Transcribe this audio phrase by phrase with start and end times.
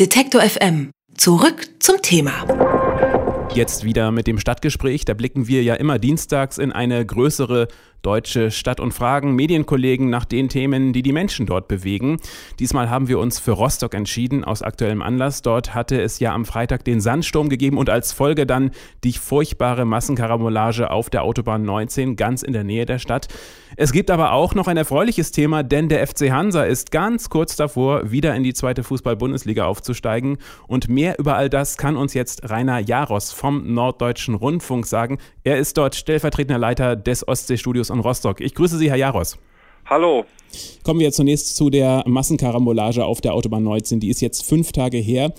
[0.00, 0.90] Detektor FM.
[1.16, 2.32] Zurück zum Thema.
[3.54, 5.04] Jetzt wieder mit dem Stadtgespräch.
[5.04, 7.68] Da blicken wir ja immer dienstags in eine größere
[8.02, 12.18] deutsche Stadt und fragen Medienkollegen nach den Themen, die die Menschen dort bewegen.
[12.58, 15.42] Diesmal haben wir uns für Rostock entschieden, aus aktuellem Anlass.
[15.42, 18.72] Dort hatte es ja am Freitag den Sandsturm gegeben und als Folge dann
[19.04, 23.28] die furchtbare Massenkarambolage auf der Autobahn 19 ganz in der Nähe der Stadt.
[23.76, 27.56] Es gibt aber auch noch ein erfreuliches Thema, denn der FC Hansa ist ganz kurz
[27.56, 30.38] davor, wieder in die zweite Fußball-Bundesliga aufzusteigen.
[30.68, 35.18] Und mehr über all das kann uns jetzt Rainer Jaros vom Norddeutschen Rundfunk sagen.
[35.42, 38.40] Er ist dort stellvertretender Leiter des Ostseestudios in Rostock.
[38.40, 39.38] Ich grüße Sie, Herr Jaros.
[39.86, 40.24] Hallo.
[40.82, 44.00] Kommen wir zunächst zu der Massenkarambolage auf der Autobahn 19.
[44.00, 45.32] Die ist jetzt fünf Tage her.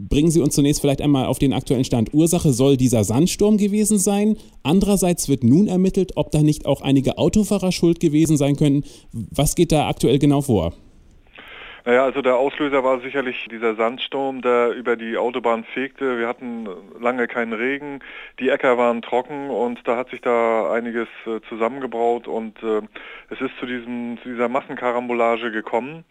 [0.00, 2.14] Bringen Sie uns zunächst vielleicht einmal auf den aktuellen Stand.
[2.14, 4.36] Ursache soll dieser Sandsturm gewesen sein.
[4.62, 8.84] Andererseits wird nun ermittelt, ob da nicht auch einige Autofahrer schuld gewesen sein können.
[9.12, 10.72] Was geht da aktuell genau vor?
[11.84, 16.16] Naja, also der Auslöser war sicherlich dieser Sandsturm, der über die Autobahn fegte.
[16.18, 16.68] Wir hatten
[17.00, 17.98] lange keinen Regen,
[18.38, 22.82] die Äcker waren trocken und da hat sich da einiges äh, zusammengebraut und äh,
[23.30, 26.04] es ist zu, diesem, zu dieser Massenkarambolage gekommen.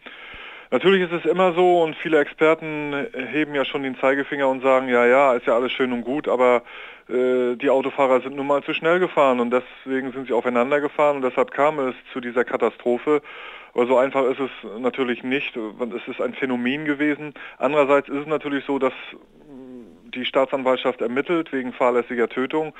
[0.70, 4.88] Natürlich ist es immer so und viele Experten heben ja schon den Zeigefinger und sagen,
[4.88, 6.62] ja, ja, ist ja alles schön und gut, aber
[7.08, 11.16] äh, die Autofahrer sind nun mal zu schnell gefahren und deswegen sind sie aufeinander gefahren
[11.16, 13.22] und deshalb kam es zu dieser Katastrophe.
[13.72, 15.56] Aber so einfach ist es natürlich nicht.
[15.56, 17.32] Es ist ein Phänomen gewesen.
[17.58, 18.92] Andererseits ist es natürlich so, dass
[20.14, 22.74] die Staatsanwaltschaft ermittelt wegen fahrlässiger Tötung.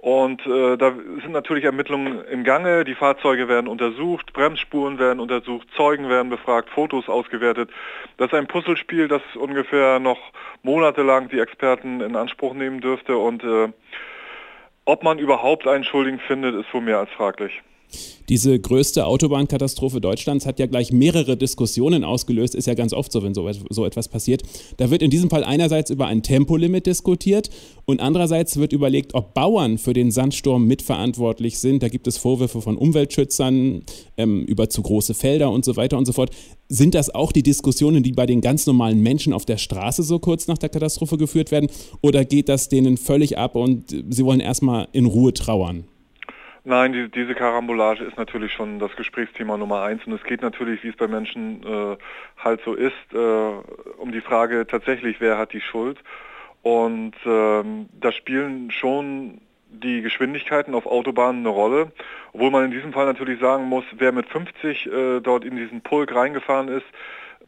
[0.00, 5.66] Und äh, da sind natürlich Ermittlungen im Gange, die Fahrzeuge werden untersucht, Bremsspuren werden untersucht,
[5.76, 7.70] Zeugen werden befragt, Fotos ausgewertet.
[8.16, 10.18] Das ist ein Puzzlespiel, das ungefähr noch
[10.62, 13.16] monatelang die Experten in Anspruch nehmen dürfte.
[13.16, 13.72] Und äh,
[14.84, 17.60] ob man überhaupt einen Schuldigen findet, ist wohl mehr als fraglich.
[18.28, 22.54] Diese größte Autobahnkatastrophe Deutschlands hat ja gleich mehrere Diskussionen ausgelöst.
[22.54, 24.42] Ist ja ganz oft so, wenn so, so etwas passiert.
[24.76, 27.48] Da wird in diesem Fall einerseits über ein Tempolimit diskutiert
[27.86, 31.82] und andererseits wird überlegt, ob Bauern für den Sandsturm mitverantwortlich sind.
[31.82, 33.82] Da gibt es Vorwürfe von Umweltschützern
[34.18, 36.30] ähm, über zu große Felder und so weiter und so fort.
[36.68, 40.18] Sind das auch die Diskussionen, die bei den ganz normalen Menschen auf der Straße so
[40.18, 41.70] kurz nach der Katastrophe geführt werden?
[42.02, 45.84] Oder geht das denen völlig ab und sie wollen erstmal in Ruhe trauern?
[46.68, 50.84] Nein, die, diese Karambolage ist natürlich schon das Gesprächsthema Nummer eins und es geht natürlich,
[50.84, 51.96] wie es bei Menschen äh,
[52.36, 55.96] halt so ist, äh, um die Frage tatsächlich, wer hat die Schuld.
[56.60, 59.40] Und ähm, da spielen schon
[59.70, 61.90] die Geschwindigkeiten auf Autobahnen eine Rolle,
[62.34, 65.80] obwohl man in diesem Fall natürlich sagen muss, wer mit 50 äh, dort in diesen
[65.80, 66.86] Pulk reingefahren ist,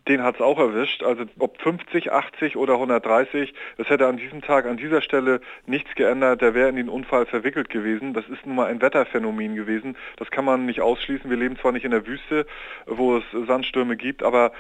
[0.09, 1.03] den hat es auch erwischt.
[1.03, 5.94] Also ob 50, 80 oder 130, das hätte an diesem Tag, an dieser Stelle nichts
[5.94, 6.41] geändert.
[6.41, 8.15] Der wäre in den Unfall verwickelt gewesen.
[8.15, 9.97] Das ist nun mal ein Wetterphänomen gewesen.
[10.16, 11.31] Das kann man nicht ausschließen.
[11.31, 12.47] Wir leben zwar nicht in der Wüste,
[12.87, 14.53] wo es Sandstürme gibt, aber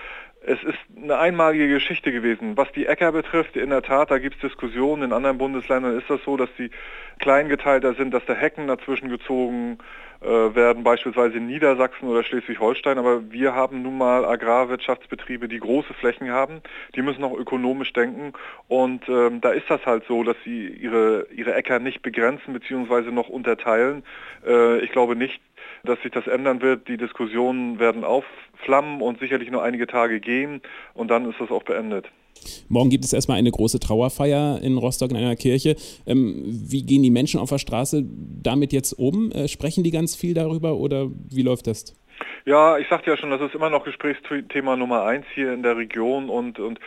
[0.42, 2.56] es ist eine einmalige Geschichte gewesen.
[2.56, 5.02] Was die Äcker betrifft, in der Tat, da gibt es Diskussionen.
[5.02, 6.70] In anderen Bundesländern ist das so, dass die
[7.18, 9.78] kleingeteilter sind, dass da Hecken dazwischen gezogen
[10.20, 12.98] werden, beispielsweise in Niedersachsen oder Schleswig-Holstein.
[12.98, 16.60] Aber wir haben nun mal Agrarwirtschaftsbetriebe, die große Flächen haben.
[16.94, 18.32] Die müssen auch ökonomisch denken.
[18.68, 23.10] Und ähm, da ist das halt so, dass sie ihre, ihre Äcker nicht begrenzen bzw.
[23.10, 24.04] noch unterteilen.
[24.46, 25.40] Äh, ich glaube nicht,
[25.84, 26.88] dass sich das ändern wird.
[26.88, 30.60] Die Diskussionen werden aufflammen und sicherlich nur einige Tage gehen
[30.94, 32.10] und dann ist das auch beendet.
[32.68, 35.76] Morgen gibt es erstmal eine große Trauerfeier in Rostock in einer Kirche.
[36.06, 38.04] Ähm, wie gehen die Menschen auf der Straße
[38.42, 39.30] damit jetzt um?
[39.32, 41.94] Äh, sprechen die ganz viel darüber oder wie läuft das?
[42.44, 45.76] Ja, ich sagte ja schon, das ist immer noch Gesprächsthema Nummer eins hier in der
[45.76, 46.80] Region und, und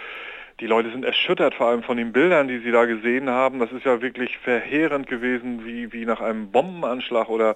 [0.60, 3.60] die Leute sind erschüttert, vor allem von den Bildern, die sie da gesehen haben.
[3.60, 7.56] Das ist ja wirklich verheerend gewesen, wie, wie nach einem Bombenanschlag oder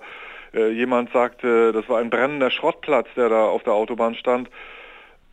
[0.54, 4.50] äh, jemand sagte, das war ein brennender Schrottplatz, der da auf der Autobahn stand.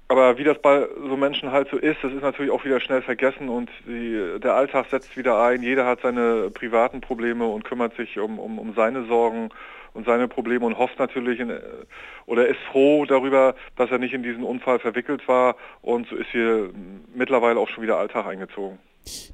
[0.09, 3.01] Aber wie das bei so Menschen halt so ist, das ist natürlich auch wieder schnell
[3.01, 5.63] vergessen und die, der Alltag setzt wieder ein.
[5.63, 9.49] Jeder hat seine privaten Probleme und kümmert sich um, um, um seine Sorgen
[9.95, 11.59] und seine Probleme und hofft natürlich in,
[12.27, 16.31] oder ist froh darüber, dass er nicht in diesen Unfall verwickelt war und so ist
[16.31, 16.71] hier
[17.15, 18.79] mittlerweile auch schon wieder Alltag eingezogen.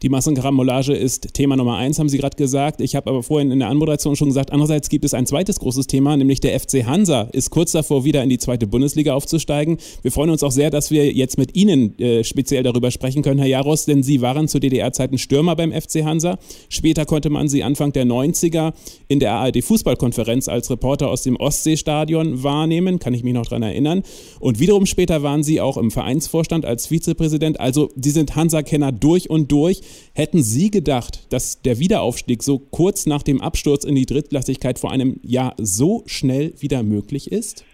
[0.02, 2.81] Die Massenkarambolage ist Thema Nummer eins, haben Sie gerade gesagt.
[2.81, 5.87] Ich habe aber vorhin in der Anmoderation schon gesagt, andererseits gibt es ein zweites großes
[5.87, 9.78] Thema, nämlich der FC Hansa ist kurz davor, wieder in die zweite Bundesliga aufzusteigen.
[10.02, 13.38] Wir freuen uns auch sehr, dass wir jetzt mit Ihnen äh, speziell darüber sprechen können,
[13.38, 16.38] Herr Jaros, denn Sie waren zu DDR-Zeiten Stürmer beim FC Hansa.
[16.69, 18.73] Später konnte man Sie Anfang der 90er
[19.08, 24.02] in der ARD-Fußballkonferenz als Reporter aus dem Ostseestadion wahrnehmen, kann ich mich noch daran erinnern.
[24.40, 27.61] Und wiederum später waren Sie auch im Vereinsvorstand als Vizepräsident.
[27.61, 29.83] Also Sie sind Hansa-Kenner durch und durch durch.
[30.15, 34.91] Hätten Sie gedacht, dass der Wiederaufstieg so kurz nach dem Absturz in die Drittklassigkeit vor
[34.91, 37.65] einem Jahr so schnell wieder möglich ist?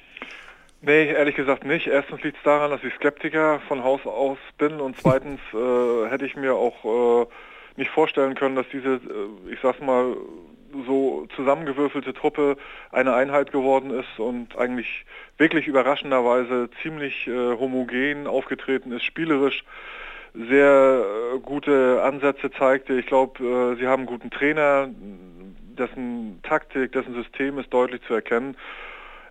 [0.82, 1.86] Nee, ehrlich gesagt nicht.
[1.86, 6.26] Erstens liegt es daran, dass ich Skeptiker von Haus aus bin und zweitens äh, hätte
[6.26, 7.26] ich mir auch äh,
[7.76, 10.16] nicht vorstellen können, dass diese, äh, ich sag's mal,
[10.86, 12.56] so zusammengewürfelte Truppe
[12.92, 15.06] eine Einheit geworden ist und eigentlich
[15.38, 19.64] wirklich überraschenderweise ziemlich äh, homogen aufgetreten ist, spielerisch
[20.48, 21.04] sehr
[21.34, 22.94] äh, gute Ansätze zeigte.
[22.94, 24.88] Ich glaube, äh, sie haben einen guten Trainer,
[25.78, 28.56] dessen Taktik, dessen System ist deutlich zu erkennen.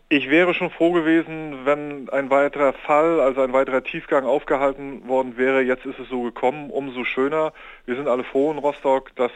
[0.08, 5.36] Ich wäre schon froh gewesen, wenn ein weiterer Fall, also ein weiterer Tiefgang aufgehalten worden
[5.36, 5.62] wäre.
[5.62, 7.54] Jetzt ist es so gekommen, umso schöner.
[7.88, 9.32] Wir sind alle froh in Rostock, dass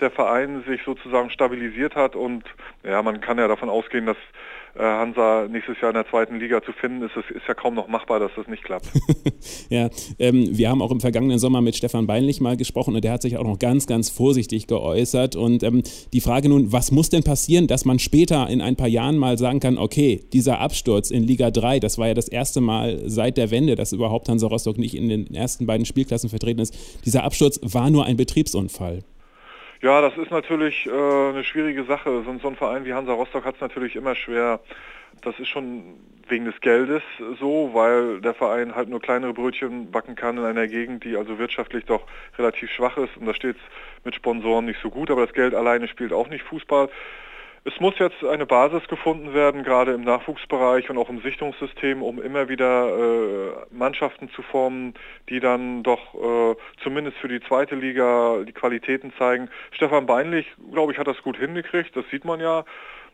[0.00, 2.44] der Verein sich sozusagen stabilisiert hat und
[2.82, 4.18] ja, man kann ja davon ausgehen, dass
[4.78, 7.12] Hansa nächstes Jahr in der zweiten Liga zu finden ist.
[7.16, 8.88] Es ist ja kaum noch machbar, dass das nicht klappt.
[9.68, 13.12] ja, ähm, wir haben auch im vergangenen Sommer mit Stefan Beinlich mal gesprochen und der
[13.12, 15.36] hat sich auch noch ganz, ganz vorsichtig geäußert.
[15.36, 15.82] Und ähm,
[16.12, 19.36] die Frage nun, was muss denn passieren, dass man später in ein paar Jahren mal
[19.36, 23.36] sagen kann, okay, dieser Absturz in Liga 3, das war ja das erste Mal seit
[23.36, 26.74] der Wende, dass überhaupt Hansa Rostock nicht in den ersten beiden Spielklassen vertreten ist.
[27.04, 29.00] Dieser Absturz war nur ein Betriebsunfall.
[29.82, 32.22] Ja, das ist natürlich äh, eine schwierige Sache.
[32.24, 34.60] So, so ein Verein wie Hansa Rostock hat es natürlich immer schwer.
[35.22, 35.96] Das ist schon
[36.28, 37.02] wegen des Geldes
[37.40, 41.36] so, weil der Verein halt nur kleinere Brötchen backen kann in einer Gegend, die also
[41.40, 42.06] wirtschaftlich doch
[42.38, 43.16] relativ schwach ist.
[43.16, 46.28] Und da steht es mit Sponsoren nicht so gut, aber das Geld alleine spielt auch
[46.28, 46.88] nicht Fußball.
[47.64, 52.20] Es muss jetzt eine Basis gefunden werden, gerade im Nachwuchsbereich und auch im Sichtungssystem, um
[52.20, 54.94] immer wieder äh, Mannschaften zu formen,
[55.28, 59.48] die dann doch äh, zumindest für die zweite Liga die Qualitäten zeigen.
[59.70, 62.64] Stefan Beinlich, glaube ich, hat das gut hingekriegt, das sieht man ja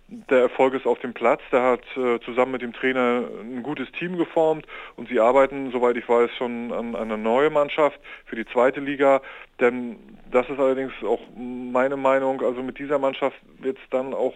[0.09, 1.41] der Erfolg ist auf dem Platz.
[1.53, 4.67] Der hat äh, zusammen mit dem Trainer ein gutes Team geformt
[4.97, 8.81] und sie arbeiten, soweit ich weiß, schon an, an einer neuen Mannschaft für die zweite
[8.81, 9.21] Liga.
[9.61, 9.97] Denn
[10.31, 12.41] das ist allerdings auch meine Meinung.
[12.43, 14.35] Also mit dieser Mannschaft wird es dann auch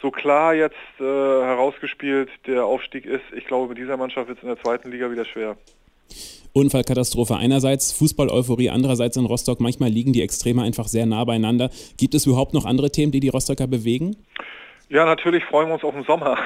[0.00, 3.24] so klar jetzt äh, herausgespielt, der Aufstieg ist.
[3.36, 5.56] Ich glaube, mit dieser Mannschaft wird es in der zweiten Liga wieder schwer.
[6.54, 9.60] Unfallkatastrophe einerseits, Fußball-Euphorie andererseits in Rostock.
[9.60, 11.70] Manchmal liegen die Extreme einfach sehr nah beieinander.
[11.96, 14.16] Gibt es überhaupt noch andere Themen, die die Rostocker bewegen?
[14.92, 16.36] Ja, natürlich freuen wir uns auf den Sommer.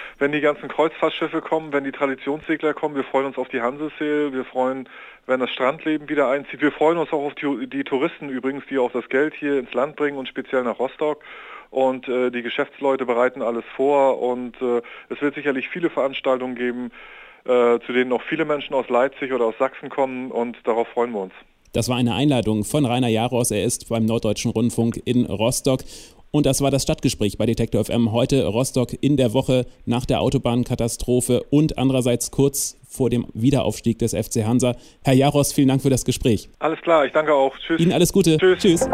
[0.18, 4.34] wenn die ganzen Kreuzfahrtschiffe kommen, wenn die Traditionssegler kommen, wir freuen uns auf die Hanseseel,
[4.34, 4.86] wir freuen,
[5.24, 6.60] wenn das Strandleben wieder einzieht.
[6.60, 9.72] Wir freuen uns auch auf die, die Touristen übrigens, die auch das Geld hier ins
[9.72, 11.22] Land bringen und speziell nach Rostock.
[11.70, 16.90] Und äh, die Geschäftsleute bereiten alles vor und äh, es wird sicherlich viele Veranstaltungen geben,
[17.46, 21.12] äh, zu denen auch viele Menschen aus Leipzig oder aus Sachsen kommen und darauf freuen
[21.12, 21.32] wir uns.
[21.72, 23.50] Das war eine Einladung von Rainer Jaros.
[23.50, 25.80] Er ist beim Norddeutschen Rundfunk in Rostock
[26.36, 28.12] und das war das Stadtgespräch bei Detektor FM.
[28.12, 34.12] Heute Rostock in der Woche nach der Autobahnkatastrophe und andererseits kurz vor dem Wiederaufstieg des
[34.12, 34.76] FC Hansa.
[35.02, 36.48] Herr Jaros, vielen Dank für das Gespräch.
[36.58, 37.56] Alles klar, ich danke auch.
[37.58, 37.80] Tschüss.
[37.80, 38.36] Ihnen alles Gute.
[38.38, 38.58] Tschüss.
[38.58, 38.88] Tschüss.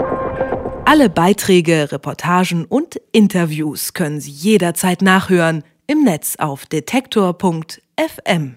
[0.85, 8.56] Alle Beiträge, Reportagen und Interviews können Sie jederzeit nachhören im Netz auf detektor.fm.